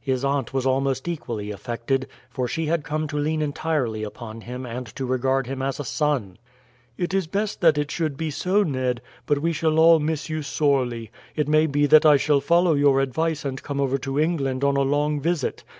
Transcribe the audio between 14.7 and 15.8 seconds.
a long visit.